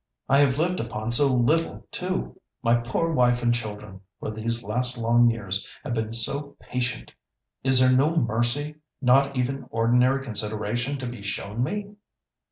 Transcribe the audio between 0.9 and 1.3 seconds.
so